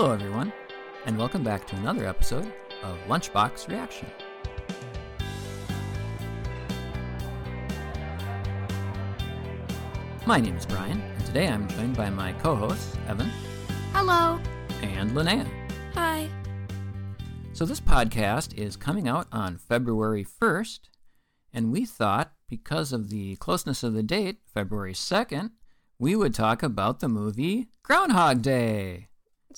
[0.00, 0.52] Hello, everyone,
[1.06, 2.52] and welcome back to another episode
[2.84, 4.06] of Lunchbox Reaction.
[10.24, 13.28] My name is Brian, and today I'm joined by my co hosts, Evan
[13.92, 14.38] Hello.
[14.82, 15.48] and Linnea.
[15.94, 16.30] Hi.
[17.52, 20.90] So, this podcast is coming out on February 1st,
[21.52, 25.50] and we thought because of the closeness of the date, February 2nd,
[25.98, 29.07] we would talk about the movie Groundhog Day.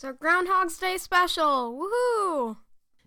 [0.01, 1.79] It's our Groundhog's Day special.
[1.79, 2.57] Woohoo!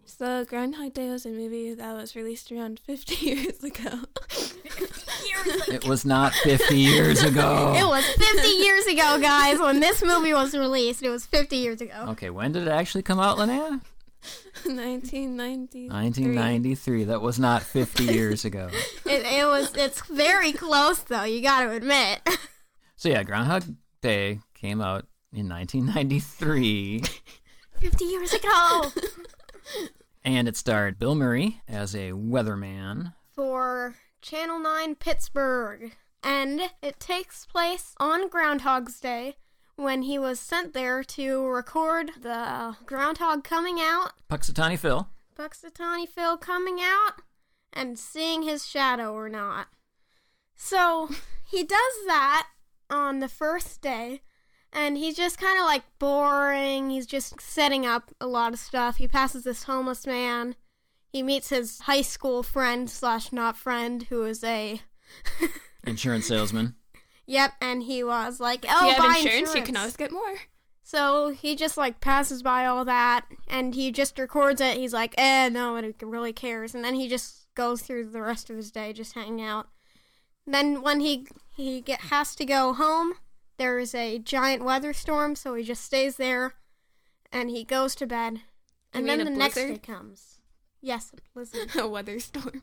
[0.06, 4.02] So Groundhog Day was a movie that was released around 50 years ago.
[5.74, 7.74] It was not 50 years ago.
[7.80, 11.02] It was 50 years ago, guys, when this movie was released.
[11.02, 12.10] It was 50 years ago.
[12.10, 13.82] Okay, when did it actually come out, Linnea?
[14.64, 15.90] 1990.
[15.90, 17.06] 1993.
[17.06, 18.70] That was not 50 years ago.
[19.08, 19.76] It, it was.
[19.76, 21.24] It's very close, though.
[21.24, 22.22] You got to admit.
[22.98, 23.64] So yeah, Groundhog
[24.04, 27.04] Day came out in 1993,
[27.80, 28.92] 50 years ago.
[30.24, 33.14] and it starred Bill Murray as a weatherman.
[33.34, 35.96] For Channel 9 Pittsburgh.
[36.24, 39.36] And it takes place on Groundhog's Day
[39.76, 45.10] when he was sent there to record the groundhog coming out Punxsutawney Phil.
[45.38, 47.22] Punxsutawney Phil coming out
[47.74, 49.68] and seeing his shadow or not.
[50.56, 51.10] So
[51.50, 52.48] he does that
[52.90, 54.22] on the first day,
[54.74, 56.90] and he's just kind of like boring.
[56.90, 58.98] He's just setting up a lot of stuff.
[58.98, 60.56] He passes this homeless man.
[61.12, 64.82] He meets his high school friend slash not friend, who is a
[65.86, 66.76] Insurance salesman.
[67.28, 70.12] yep, and he was like, If "Oh, you have buy insurance, you can always get
[70.12, 70.36] more.
[70.86, 74.78] So he just like passes by all that and he just records it.
[74.78, 76.76] He's like, eh, no one really cares.
[76.76, 79.70] And then he just goes through the rest of his day just hanging out.
[80.46, 83.14] Then when he he get, has to go home,
[83.58, 86.54] there is a giant weather storm, so he just stays there
[87.32, 88.42] and he goes to bed.
[88.94, 90.40] And mean then a the next day comes.
[90.82, 91.76] Yes, a blizzard.
[91.80, 92.62] A weather storm.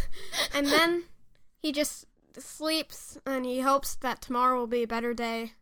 [0.54, 1.04] and then
[1.56, 2.04] he just
[2.36, 5.52] sleeps and he hopes that tomorrow will be a better day.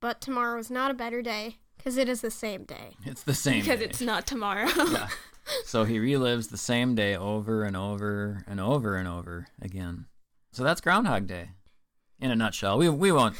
[0.00, 2.96] But tomorrow is not a better day because it is the same day.
[3.04, 3.60] It's the same.
[3.60, 3.86] because day.
[3.86, 4.68] it's not tomorrow.
[4.90, 5.08] Yeah.
[5.64, 10.06] So he relives the same day over and over and over and over again.
[10.52, 11.50] So that's Groundhog Day,
[12.20, 12.78] in a nutshell.
[12.78, 13.36] We we won't.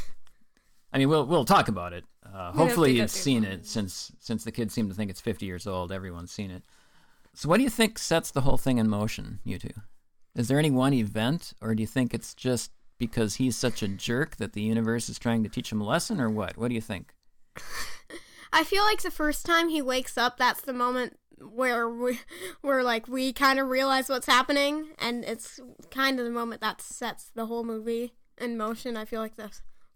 [0.92, 2.04] I mean, we'll we'll talk about it.
[2.24, 5.66] Uh, hopefully, you've seen it since since the kids seem to think it's 50 years
[5.66, 5.92] old.
[5.92, 6.62] Everyone's seen it.
[7.34, 9.70] So, what do you think sets the whole thing in motion, you two?
[10.34, 13.88] Is there any one event, or do you think it's just because he's such a
[13.88, 16.56] jerk that the universe is trying to teach him a lesson, or what?
[16.56, 17.14] What do you think?
[18.52, 22.20] I feel like the first time he wakes up, that's the moment where we,
[22.60, 25.58] where like we kind of realize what's happening, and it's
[25.90, 28.96] kind of the moment that sets the whole movie in motion.
[28.96, 29.50] I feel like the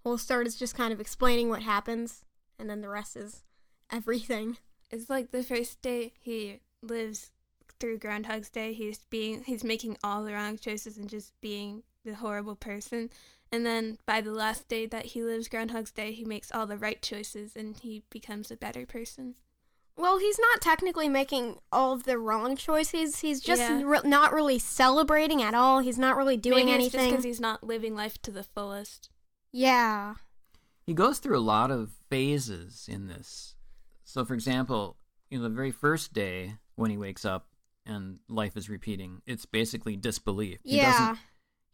[0.05, 2.25] whole start is just kind of explaining what happens,
[2.59, 3.43] and then the rest is
[3.91, 4.59] everything.
[4.91, 7.31] it's like the first day he lives
[7.81, 8.72] through Groundhog's Day.
[8.72, 13.10] He's being he's making all the wrong choices and just being the horrible person.
[13.50, 16.78] And then by the last day that he lives Groundhog's Day, he makes all the
[16.78, 19.34] right choices and he becomes a better person.
[19.97, 23.21] Well, he's not technically making all of the wrong choices.
[23.21, 23.81] He's just Yeah.
[23.84, 25.78] re- not really celebrating at all.
[25.78, 27.10] He's not really doing Maybe it's just anything.
[27.12, 29.10] because he's not living life to the fullest.
[29.53, 30.15] yeah.
[30.87, 33.55] he goes through a lot of phases in this.
[34.03, 34.99] So, for example,
[35.31, 37.49] you know, the very first day when he wakes up
[37.87, 40.59] and life is repeating, it's basically disbelief.
[40.62, 40.91] He Yeah.
[40.93, 41.19] doesn't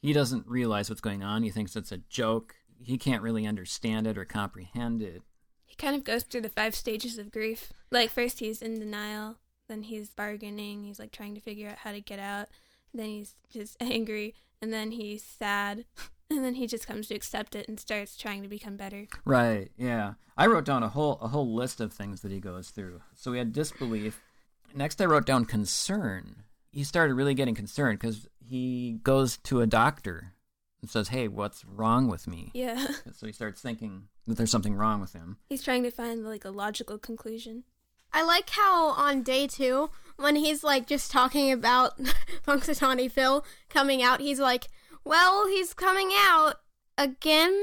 [0.03, 1.43] he doesn't realize what's going on.
[1.43, 2.55] He thinks it's a joke.
[2.81, 5.23] He can't really understand it or comprehend it.
[5.71, 7.73] He kind of goes through the five stages of grief.
[7.93, 9.37] Like first he's in denial,
[9.69, 12.49] then he's bargaining, he's like trying to figure out how to get out,
[12.93, 15.85] then he's just angry, and then he's sad,
[16.31, 19.07] and then he just comes to accept it and starts trying to become better.
[19.25, 19.71] Right.
[19.77, 20.15] Yeah.
[20.37, 23.03] I wrote down a whole a whole list of things that he goes through.
[23.15, 24.21] So we had disbelief.
[24.75, 26.43] Next, I wrote down concern.
[26.73, 30.35] He started really getting concerned because he goes to a doctor
[30.81, 32.87] and says, "Hey, what's wrong with me?" Yeah.
[33.13, 35.37] So he starts thinking that there's something wrong with him.
[35.49, 37.65] He's trying to find like a logical conclusion.
[38.13, 41.99] I like how on day two, when he's like just talking about
[42.47, 44.69] Punxsutawney Phil coming out, he's like,
[45.05, 46.57] "Well, he's coming out
[46.99, 47.57] again."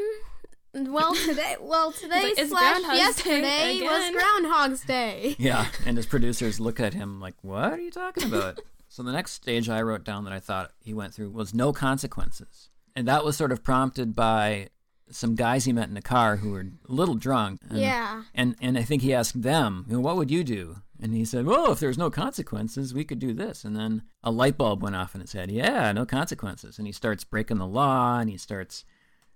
[0.73, 4.11] Well, today, well, today like, "It's slash Groundhog's yesterday was.
[4.11, 5.35] Groundhog's Day.
[5.39, 9.11] Yeah, and his producers look at him like, "What are you talking about?" so the
[9.11, 13.07] next stage I wrote down that I thought he went through was no consequences, and
[13.07, 14.69] that was sort of prompted by
[15.09, 17.61] some guys he met in the car who were a little drunk.
[17.69, 18.23] And, Yeah.
[18.35, 21.23] and and I think he asked them, you know, "What would you do?" And he
[21.23, 24.81] said, "Well, if there's no consequences, we could do this." And then a light bulb
[24.83, 25.49] went off in his head.
[25.51, 28.83] Yeah, no consequences, and he starts breaking the law, and he starts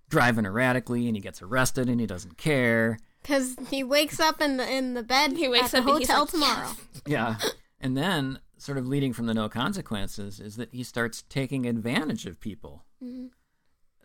[0.10, 2.98] driving erratically, and he gets arrested, and he doesn't care.
[3.22, 6.00] Because he wakes up in the in the bed He wakes at the up and
[6.00, 6.70] he's hotel like, tomorrow.
[7.06, 7.38] Yeah.
[7.84, 12.28] And then, sort of leading from the no consequences, is that he starts taking advantage
[12.28, 12.84] of people.
[13.04, 13.30] Mhm.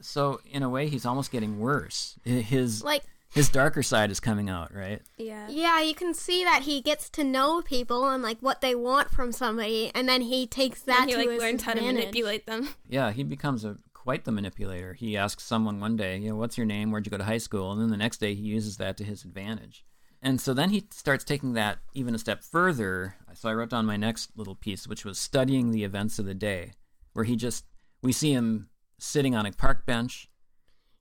[0.01, 2.19] So, in a way, he's almost getting worse.
[2.25, 5.03] His Like, his darker side is coming out, right?
[5.19, 5.47] Yeah.
[5.51, 9.11] yeah, you can see that he gets to know people and like what they want
[9.11, 11.79] from somebody, and then he takes that And he to like his learns how to
[11.79, 11.99] advantage.
[12.01, 12.69] manipulate them.
[12.89, 14.95] Yeah, he becomes a quite the manipulator.
[14.95, 16.93] He asks someone one day, you know, what's your name?
[16.93, 17.73] Where'd you go to high school?
[17.73, 19.85] And then the next day he uses that to his advantage.
[20.23, 23.17] And so then he starts taking that even a step further.
[23.35, 26.35] So I wrote down my next little piece, which was studying the events of the
[26.35, 26.73] day,
[27.15, 27.65] where he just
[28.01, 30.29] we see him sitting on a park bench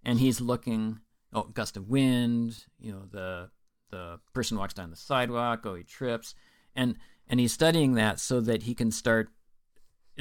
[0.03, 0.99] and he's looking
[1.33, 3.49] oh gust of wind, you know, the
[3.91, 6.35] the person walks down the sidewalk, oh he trips.
[6.75, 6.95] And
[7.27, 9.29] and he's studying that so that he can start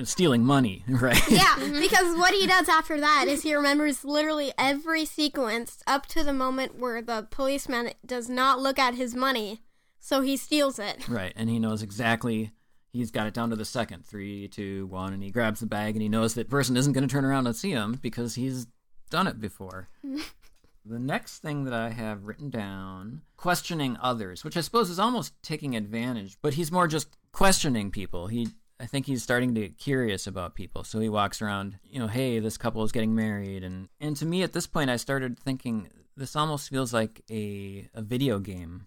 [0.02, 1.22] stealing money, right?
[1.30, 6.24] Yeah, because what he does after that is he remembers literally every sequence up to
[6.24, 9.62] the moment where the policeman does not look at his money,
[10.00, 11.08] so he steals it.
[11.08, 12.52] Right, and he knows exactly.
[12.94, 15.96] He's got it down to the second, three, two, one, and he grabs the bag,
[15.96, 18.66] and he knows that person isn't going to turn around and see him because he's
[19.10, 19.88] done it before.
[20.86, 25.34] the next thing that I have written down, questioning others, which I suppose is almost
[25.42, 28.28] taking advantage, but he's more just questioning people.
[28.28, 28.48] He,
[28.78, 32.06] I think he's starting to get curious about people, so he walks around, you know,
[32.06, 35.38] hey, this couple is getting married, and and to me at this point, I started
[35.38, 38.86] thinking this almost feels like a a video game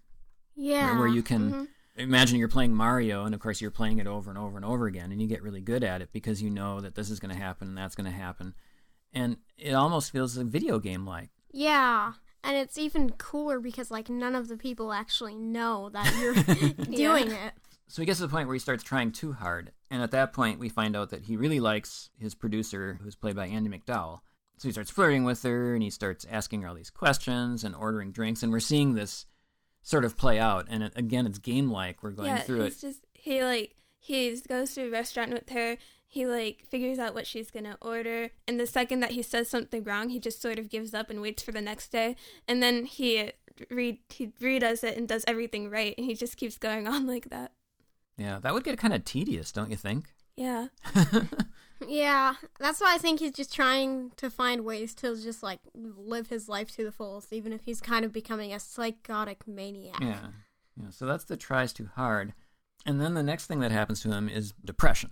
[0.55, 0.97] Yeah.
[0.97, 1.67] where you can Mhm.
[1.97, 4.85] Imagine you're playing Mario, and of course you're playing it over and over and over
[4.85, 7.33] again, and you get really good at it because you know that this is going
[7.33, 8.53] to happen and that's going to happen,
[9.13, 11.29] and it almost feels a video game like.
[11.51, 12.13] Yeah.
[12.43, 16.33] And it's even cooler because like none of the people actually know that you're
[16.85, 17.53] doing it.
[17.87, 20.33] So he gets to the point where he starts trying too hard, and at that
[20.33, 24.19] point we find out that he really likes his producer, who's played by Andie MacDowell.
[24.57, 27.73] So he starts flirting with her, and he starts asking her all these questions and
[27.75, 29.25] ordering drinks, and we're seeing this
[29.87, 30.67] sort of play out.
[30.69, 32.03] And it, again, it's game like.
[32.03, 32.77] We're going yeah, through it.
[32.79, 35.77] just he like he goes to a restaurant with her.
[36.05, 39.83] He like figures out what she's gonna order, and the second that he says something
[39.83, 42.15] wrong, he just sort of gives up and waits for the next day,
[42.47, 43.31] and then he
[43.69, 47.29] re he redoes it and does everything right, and he just keeps going on like
[47.29, 47.53] that.
[48.17, 50.09] Yeah, that would get kind of tedious, don't you think?
[50.35, 50.67] Yeah,
[51.85, 52.35] Yeah.
[52.59, 56.47] That's why I think he's just trying to find ways to just like live his
[56.47, 59.99] life to the fullest, even if he's kind of becoming a psychotic maniac.
[60.01, 60.27] Yeah.
[60.81, 60.89] Yeah.
[60.91, 62.33] So that's the tries too hard.
[62.85, 65.11] And then the next thing that happens to him is depression.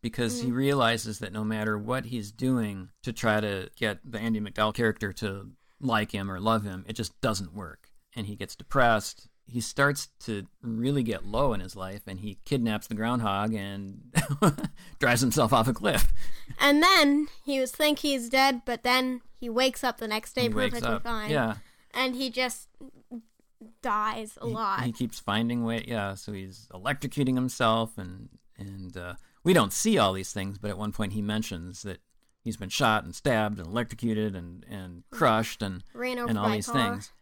[0.00, 0.54] Because he mm.
[0.54, 5.12] realizes that no matter what he's doing to try to get the Andie MacDowell character
[5.12, 5.50] to
[5.80, 7.88] like him or love him, it just doesn't work.
[8.16, 9.28] And he gets depressed.
[9.52, 14.14] He starts to really get low in his life and he kidnaps the groundhog and
[14.98, 16.12] drives himself off a cliff.
[16.58, 20.42] And then he would think he's dead, but then he wakes up the next day
[20.42, 21.30] he perfectly fine.
[21.30, 21.56] Yeah.
[21.92, 22.68] And he just
[23.82, 24.82] dies a he, lot.
[24.82, 25.84] He keeps finding way.
[25.86, 28.28] Yeah, so he's electrocuting himself, and
[28.58, 29.14] and uh,
[29.44, 32.00] we don't see all these things, but at one point he mentions that
[32.42, 36.50] he's been shot and stabbed and electrocuted and and crushed and Ran over and all
[36.50, 36.74] these car.
[36.74, 37.12] things,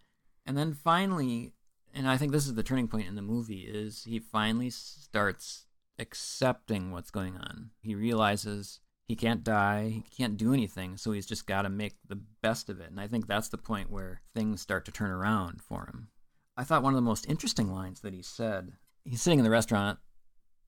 [0.47, 1.53] and then finally,
[1.95, 5.67] and I think this is the turning point in the movie is he finally starts
[5.99, 7.71] accepting what's going on.
[7.81, 11.97] He realizes he can't die, he can't do anything, so he's just got to make
[12.09, 12.91] the best of it.
[12.91, 16.09] And I think that's the point where things start to turn around for him.
[16.57, 18.73] I thought one of the most interesting lines that he said,
[19.05, 19.99] he's sitting in the restaurant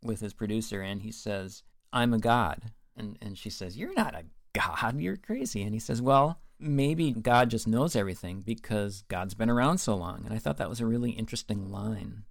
[0.02, 1.62] with his producer and he says,
[1.92, 2.72] I'm a god.
[2.96, 5.62] And, and she says, You're not a god, you're crazy.
[5.62, 10.22] And he says, Well, maybe God just knows everything because God's been around so long.
[10.24, 12.24] And I thought that was a really interesting line.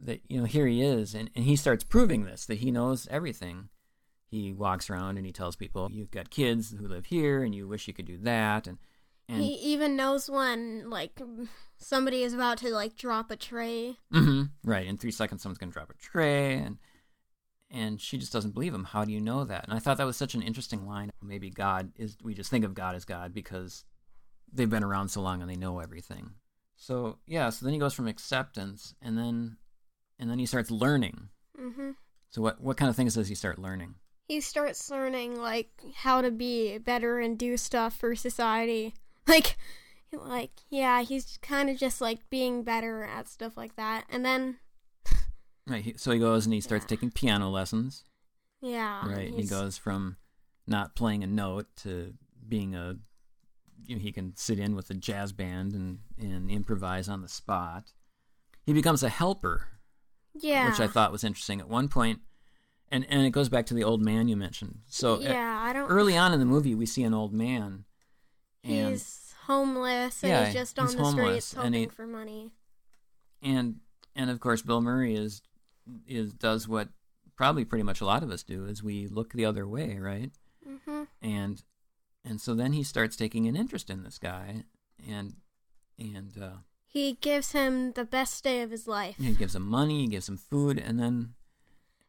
[0.00, 3.08] That, you know, here he is, and, and he starts proving this, that he knows
[3.10, 3.70] everything.
[4.26, 7.66] He walks around and he tells people, You've got kids who live here, and you
[7.66, 8.66] wish you could do that.
[8.66, 8.76] And,
[9.28, 11.18] and He even knows when like
[11.78, 13.96] somebody is about to like drop a tray.
[14.12, 14.86] hmm Right.
[14.86, 16.76] In three seconds, someone's going to drop a tray, and
[17.70, 18.84] and she just doesn't believe him.
[18.84, 19.64] How do you know that?
[19.64, 21.10] And I thought that was such an interesting line.
[21.22, 22.16] Maybe God is.
[22.22, 23.84] We just think of God as God because
[24.52, 26.30] they've been around so long and they know everything.
[26.76, 27.50] So yeah.
[27.50, 29.56] So then he goes from acceptance, and then
[30.18, 31.28] and then he starts learning.
[31.58, 31.90] hmm
[32.30, 33.94] So what what kind of things does he start learning?
[34.28, 38.94] He starts learning like how to be better and do stuff for society.
[39.28, 39.56] Like,
[40.12, 44.04] like yeah, he's kind of just like being better at stuff like that.
[44.08, 44.58] And then
[45.66, 45.98] Right.
[45.98, 46.88] So he goes and he starts Yeah.
[46.88, 48.04] taking piano lessons.
[48.60, 49.32] yeah, right.
[49.34, 50.16] He goes from
[50.66, 52.14] not playing a note to
[52.48, 52.96] being a
[53.84, 57.28] you know, he can sit in with a jazz band and, and improvise on the
[57.28, 57.92] spot.
[58.64, 59.66] He becomes a helper,
[60.34, 62.20] Yeah, which I thought was interesting at one point,
[62.90, 64.80] and and it goes back to the old man you mentioned.
[64.88, 65.88] So yeah, I don't.
[65.88, 67.84] early on in the movie, we see an old man,
[68.64, 71.94] And he's homeless and Yeah, he's just on he's the homeless, streets and hoping he-
[71.94, 72.50] for money.
[73.42, 73.76] and
[74.16, 75.42] and of course Bill Murray is
[76.06, 76.88] is does what
[77.36, 80.30] probably pretty much a lot of us do is we look the other way, right?
[80.64, 81.62] hmm And
[82.24, 84.64] and so then he starts taking an interest in this guy
[85.08, 85.34] and
[85.98, 86.56] and uh
[86.88, 89.16] He gives him the best day of his life.
[89.18, 91.34] he gives him money, he gives him food, and then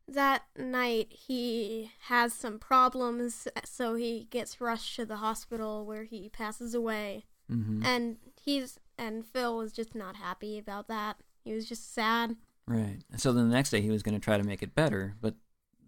[0.08, 6.30] That night, he has some problems, so he gets rushed to the hospital where he
[6.30, 7.26] passes away.
[7.52, 11.18] mhm, And he's and Phil was just not happy about that.
[11.44, 12.38] He was just sad.
[12.68, 13.00] Right.
[13.18, 15.36] So then the next day he was going to try to make it better, but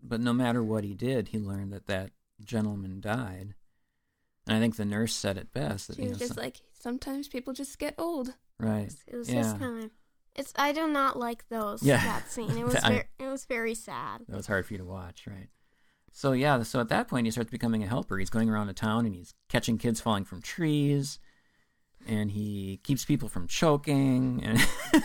[0.01, 2.11] but no matter what he did, he learned that that
[2.43, 3.53] gentleman died.
[4.47, 5.87] And I think the nurse said it best.
[5.87, 8.33] That, She you was know, just like, sometimes people just get old.
[8.59, 8.91] right.
[9.07, 9.41] It was Yeah.
[9.43, 9.91] just kind of.
[10.35, 10.53] It's.
[10.55, 11.83] I do not like those.
[11.83, 11.97] Yeah.
[12.03, 12.51] That scene.
[12.57, 12.75] It was.
[12.77, 14.21] I- Ver- it was very sad.
[14.29, 15.49] That was hard for you to watch, right?
[16.13, 18.17] So yeah, so at that point he starts becoming a helper.
[18.17, 21.19] He's going around the town and he's catching kids falling from trees,
[22.07, 24.41] and he keeps people from choking.
[24.43, 24.59] And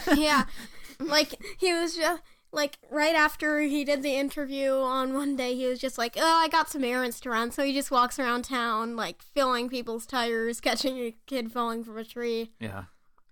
[0.18, 0.44] yeah,
[0.98, 2.22] like he was just
[2.52, 6.22] like right after he did the interview on one day, he was just like, "Oh,
[6.42, 10.06] I got some errands to run," so he just walks around town like filling people's
[10.06, 12.84] tires, catching a kid falling from a tree, yeah,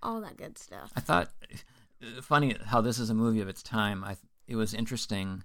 [0.03, 0.93] all that good stuff.
[0.97, 1.31] I thought
[2.03, 4.05] uh, funny how this is a movie of its time.
[4.05, 4.17] I
[4.49, 5.45] it was interesting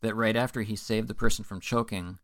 [0.00, 2.18] that right after he saved the person from choking,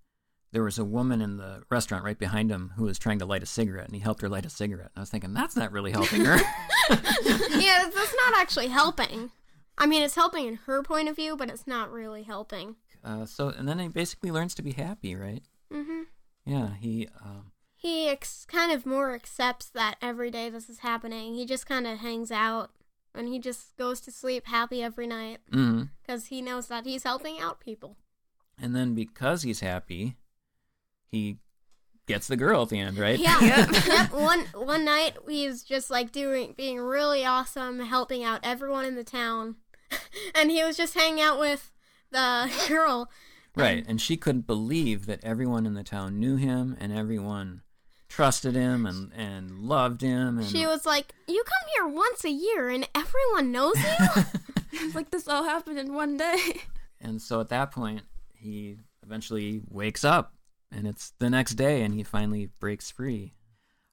[0.54, 3.42] there was a woman in the restaurant right behind him who was trying to light
[3.42, 4.92] a cigarette, and he helped her light a cigarette.
[4.94, 6.36] And I was thinking that's not really helping her.
[6.90, 9.30] yeah, that's not actually helping.
[9.76, 12.76] I mean, it's helping in her point of view, but it's not really helping.
[13.04, 15.42] uh, so and then he basically learns to be happy, right?
[15.72, 16.02] Mm-hmm.
[16.46, 17.08] Yeah, he.
[17.22, 21.34] Um, He ex- kind of more accepts that every day this is happening.
[21.34, 22.70] He just kind of hangs out
[23.14, 27.40] and he just goes to sleep happy every night because he knows that he's helping
[27.40, 27.96] out people.
[28.60, 30.16] And then because he's happy,
[31.14, 31.38] he
[32.06, 33.18] gets the girl at the end, right?
[33.18, 33.40] Yeah.
[33.40, 33.68] Yep.
[33.86, 34.12] yep.
[34.12, 38.94] One one night he was just like doing being really awesome, helping out everyone in
[38.94, 39.56] the town,
[40.34, 41.70] and he was just hanging out with
[42.10, 43.08] the girl.
[43.56, 43.84] right.
[43.88, 47.62] And she couldn't believe that everyone in the town knew him and everyone
[48.08, 50.38] trusted him and, and loved him.
[50.38, 54.22] And She was like, "You come here once a year, and everyone knows you."
[54.72, 56.60] It's like this all happened in one day.
[57.00, 58.02] and so at that point,
[58.34, 60.33] he eventually wakes up
[60.74, 63.34] and it's the next day and he finally breaks free.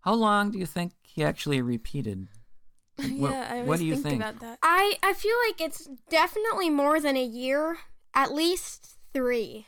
[0.02, 2.28] How long do you think he actually repeated?
[2.98, 4.22] What- yeah, I what always do you think, think?
[4.22, 4.60] about that.
[4.62, 7.78] I I feel like it's definitely more than a year,
[8.14, 9.66] at least three.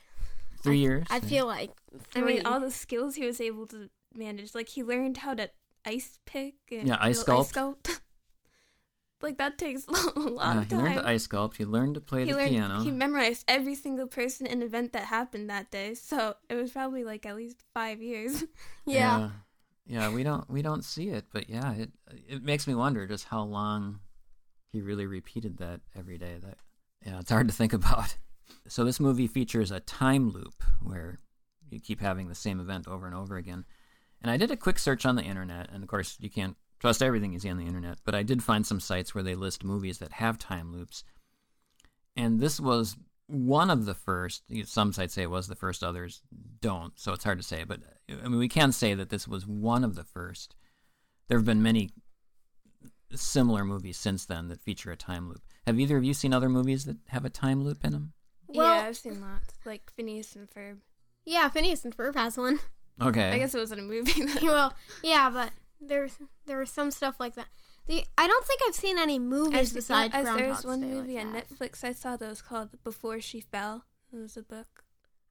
[0.61, 1.07] Three years?
[1.09, 1.71] I feel like.
[2.15, 2.41] I mean, three.
[2.41, 4.55] all the skills he was able to manage.
[4.55, 5.49] Like he learned how to
[5.85, 7.99] ice pick and Yeah, ice do sculpt.
[9.23, 11.55] like that takes a lot Yeah, of he learned to ice sculpt.
[11.57, 12.51] He learned to play he the learned.
[12.51, 12.81] piano.
[12.81, 15.95] He memorized every single person and event that happened that day.
[15.95, 18.43] So it was probably like at least five years.
[18.85, 19.19] yeah.
[19.19, 19.29] yeah.
[19.85, 21.91] Yeah, we don't we don't see it, but yeah, it
[22.27, 23.99] it makes me wonder just how long
[24.71, 26.37] he really repeated that every day.
[26.41, 26.57] That
[27.05, 28.15] yeah, it's hard to think about.
[28.67, 31.19] So this movie features a time loop where
[31.69, 33.65] you keep having the same event over and over again.
[34.21, 37.01] And I did a quick search on the internet, and of course you can't trust
[37.01, 39.63] everything you see on the internet, but I did find some sites where they list
[39.63, 41.05] movies that have time loops.
[42.17, 42.97] And this was
[43.27, 44.43] one of the first.
[44.65, 46.23] Some sites say it was the first, others
[46.59, 46.91] don't.
[46.99, 47.63] So it's hard to say.
[47.63, 47.79] But
[48.11, 50.57] I mean, we can say that this was one of the first.
[51.29, 51.91] There have been many
[53.15, 55.41] similar movies since then that feature a time loop.
[55.65, 58.11] Have either of you seen other movies that have a time loop in them?
[58.49, 59.53] Well- yeah, I've seen lots.
[59.63, 60.79] Like Phineas and Ferb.
[61.23, 62.59] Yeah, Phineas and Ferb has one.
[63.01, 63.31] Okay.
[63.31, 64.25] I guess it wasn't a movie.
[64.25, 64.39] though.
[64.47, 65.51] well, yeah, but
[65.87, 67.47] there's there was some stuff like that.
[67.85, 70.87] The I don't think I've seen any movies As, besides as Groundhog there's one Day
[70.87, 71.49] movie like on that.
[71.49, 73.85] Netflix I saw that was called Before She Fell.
[74.13, 74.83] It was a book.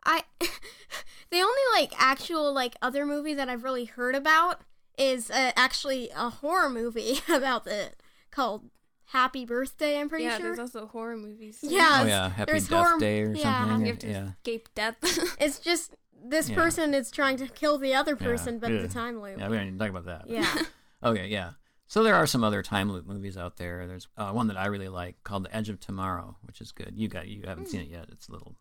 [0.05, 4.61] I the only like actual like other movie that I've really heard about
[4.99, 7.91] is uh, actually a horror movie about the
[8.31, 8.71] called
[9.07, 9.99] Happy Birthday.
[9.99, 11.59] I'm pretty yeah, sure there's also horror movies.
[11.63, 13.43] Yeah, oh yeah, Happy there's Death horror- Day or yeah.
[13.43, 13.81] something.
[13.81, 14.29] You have to yeah.
[14.31, 14.97] escape death.
[15.41, 16.57] it's just this Yeah.
[16.57, 18.27] person is trying to kill the other Yeah.
[18.27, 18.79] person, but Yeah.
[18.79, 19.39] it's a time loop.
[19.39, 20.29] Yeah, we to talk about that.
[20.29, 20.55] Yeah.
[21.05, 21.55] Okay, yeah.
[21.89, 23.89] So there are some other time loop movies out there.
[23.89, 26.93] There's uh, one that I really like called The Edge of Tomorrow, which is good.
[26.95, 28.07] You got you haven't seen it yet.
[28.13, 28.55] It's a little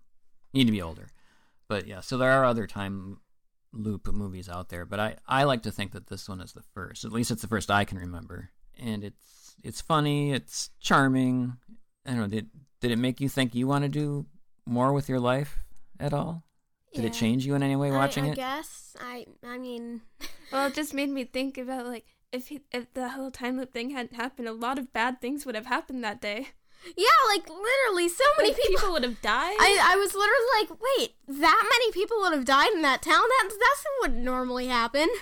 [0.52, 1.08] you need to be older.
[1.68, 3.20] But yeah, so there are other time
[3.72, 6.64] loop movies out there, but I I like to think that this one is the
[6.74, 7.06] first.
[7.06, 8.50] At least it's the first I can remember.
[8.80, 11.58] And it's it's funny, it's charming.
[12.06, 12.50] I don't know, did
[12.80, 14.26] did it make you think you want to do
[14.66, 15.64] more with your life
[16.00, 16.44] at all?
[16.94, 18.36] Did it change you in any way watching I, I it?
[18.36, 20.02] guess I I mean
[20.52, 23.74] well, it just made me think about like if he, if the whole time loop
[23.74, 26.48] thing hadn't happened, a lot of bad things would have happened that day.
[26.98, 28.76] yeah, like literally so many Like, people.
[28.78, 29.58] people would have died.
[29.60, 33.22] I, I was literally like, wait, that many people would have died in that town?
[33.22, 35.08] That that's what wouldn't normally happen.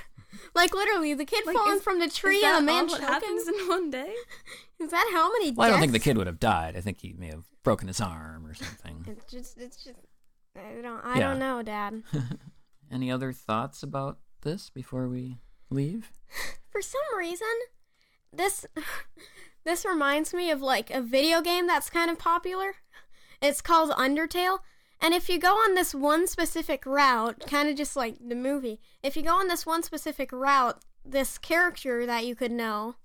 [0.56, 2.92] Like literally, the kid Like, falling is- from the tree that and the man all
[2.92, 4.14] what happens in one day?
[4.80, 5.52] Is that how many?
[5.52, 6.78] Well, I don't think the kid would have died.
[6.78, 9.06] I think he may have broken his arm or something.
[9.08, 9.98] It's just, it's just.
[10.56, 11.30] I don't, I Yeah.
[11.30, 12.04] don't know, Dad.
[12.92, 15.38] Any other thoughts about this before we
[15.70, 16.12] leave?
[16.72, 17.48] For some reason,
[18.34, 18.66] this,
[19.64, 22.76] this reminds me of like a video game that's kind of popular.
[23.42, 24.60] It's called Undertale.
[25.02, 28.82] And if you go on this one specific route, kind of just like the movie,
[29.02, 32.96] if you go on this one specific route, this character that you could know,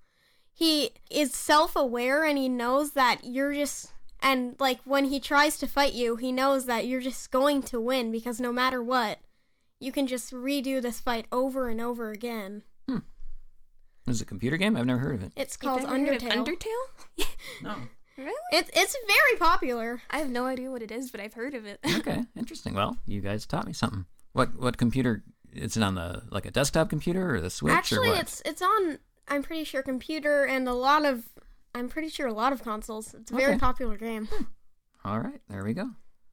[0.53, 3.93] he is self aware and he knows that you're just.
[4.25, 7.79] And like when he tries to fight you, he knows that you're just going to
[7.79, 9.19] win because no matter what,
[9.79, 12.63] you can just redo this fight over and over again.
[12.89, 13.01] Hmm.
[14.07, 14.79] Is it a computer game?
[14.79, 15.33] I've never heard of it.
[15.37, 16.47] It's called never heard of Undertale.
[16.47, 17.27] Undertale?
[17.63, 17.71] No.
[17.71, 17.83] Oh.
[18.17, 18.33] Really?
[18.53, 20.01] It's it's very popular.
[20.09, 21.81] I have no idea what it is, but I've heard of it.
[21.97, 22.73] Okay, interesting.
[22.73, 24.05] Well, you guys taught me something.
[24.33, 25.25] What what computer?
[25.53, 28.21] Is it on the like a desktop computer or the Switch Actually, or what?
[28.21, 29.01] it's it's on.
[29.27, 31.25] I'm pretty sure computer and a lot of.
[31.75, 33.15] I'm pretty sure a lot of consoles.
[33.15, 33.59] It's a very Okay.
[33.59, 34.27] popular game.
[34.33, 34.45] Hmm.
[35.05, 35.91] All right, there we go.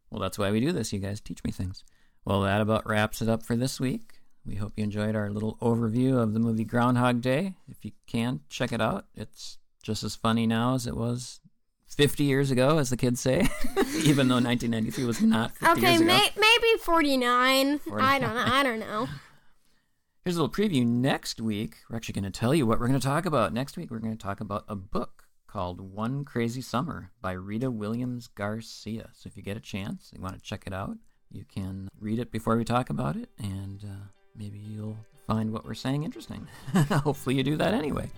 [0.10, 0.94] Well, that's why we do this.
[0.94, 1.84] You guys teach me things.
[2.26, 4.20] Well, that about wraps it up for this week.
[4.46, 7.56] We hope you enjoyed our little overview of the movie Groundhog Day.
[7.68, 9.06] If you can, check it out.
[9.16, 11.40] It's just as funny now as it was
[11.88, 13.40] 50 years ago, as the kids say,
[14.04, 16.08] even though 1993 was not 50 Okay, years ago.
[16.08, 17.80] may, maybe 49.
[17.80, 18.04] 49.
[18.04, 18.44] I don't know.
[18.46, 19.08] I don't know.
[20.24, 20.86] Here's a little preview.
[20.86, 23.54] Next week, we're actually going to tell you what we're going to talk about.
[23.54, 25.21] Next week, we're going to talk about a book
[25.52, 29.10] called One Crazy Summer by Rita Williams Garcia.
[29.14, 30.98] So if you get a chance, you want to check it out,
[31.30, 34.06] you can read it before we talk about it, and uh,
[34.36, 36.48] maybe you'll find what we're saying interesting.
[36.90, 38.10] Hopefully, you do that anyway.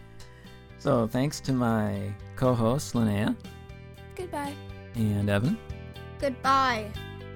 [0.78, 3.36] So thanks to my co-hosts Linnea
[4.16, 4.54] Goodbye.
[4.96, 5.58] and Evan,
[6.20, 6.92] Goodbye.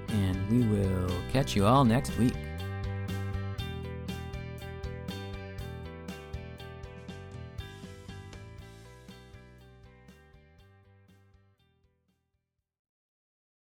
[0.10, 2.34] and we will catch you all next week.